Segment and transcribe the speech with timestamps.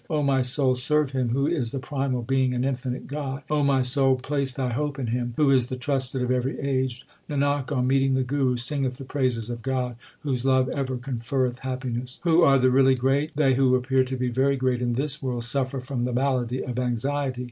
[0.09, 3.43] O my soul, serve Him Who is the primal Being and infinite God.
[3.51, 7.05] O my soul, place thy hope in Him Who is the trusted of every age.
[7.29, 12.17] Nanak, on meeting the Guru, singeth the praises of God, Whose love ever conferreth happiness.
[12.23, 15.43] Who are the really great: They who appear to be very great in this world
[15.43, 17.39] Suffer from the malady of anxiety.